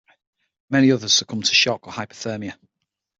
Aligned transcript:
Many 0.67 0.91
others 0.91 1.13
succumbed 1.13 1.45
to 1.45 1.53
shock 1.53 1.85
or 1.85 1.93
hypothermia. 1.93 2.57